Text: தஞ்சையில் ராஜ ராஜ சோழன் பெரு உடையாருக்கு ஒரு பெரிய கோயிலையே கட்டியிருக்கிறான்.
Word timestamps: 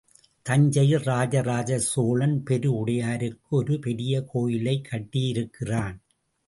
தஞ்சையில் 0.45 1.03
ராஜ 1.03 1.41
ராஜ 1.41 1.77
சோழன் 1.79 2.35
பெரு 2.43 2.69
உடையாருக்கு 2.71 3.49
ஒரு 3.49 3.79
பெரிய 3.79 4.23
கோயிலையே 4.31 4.81
கட்டியிருக்கிறான். 4.89 5.97